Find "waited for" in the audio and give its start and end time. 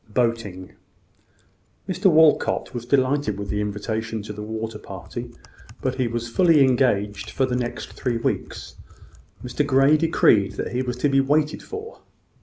11.21-11.99